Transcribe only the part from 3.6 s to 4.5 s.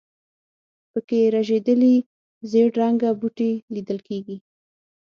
لیدل کېږي.